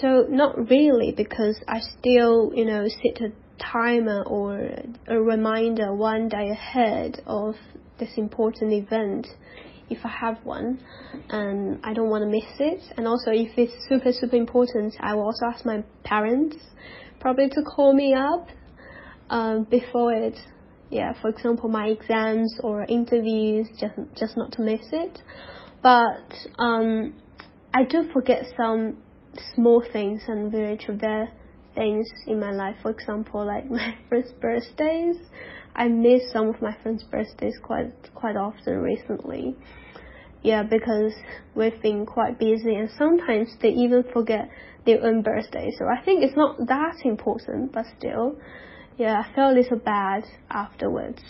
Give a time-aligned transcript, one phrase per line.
[0.00, 4.70] so not really because I still, you know, set a timer or
[5.08, 7.54] a reminder one day ahead of
[7.98, 9.26] this important event
[9.90, 10.80] if I have one
[11.30, 12.80] and I don't want to miss it.
[12.96, 16.56] And also if it's super, super important, I will also ask my parents
[17.20, 18.48] probably to call me up
[19.30, 20.38] um, before it.
[20.90, 25.20] Yeah, for example, my exams or interviews, just just not to miss it.
[25.82, 27.14] But um,
[27.74, 28.96] I do forget some
[29.54, 31.28] small things and very trivial
[31.74, 32.76] things in my life.
[32.82, 35.16] For example, like my friends' birthdays.
[35.74, 39.56] I miss some of my friends' birthdays quite quite often recently.
[40.42, 41.12] Yeah, because
[41.54, 44.48] we've been quite busy and sometimes they even forget
[44.86, 45.70] their own birthday.
[45.78, 48.36] So I think it's not that important, but still,
[48.96, 51.22] yeah, I felt a little bad afterwards.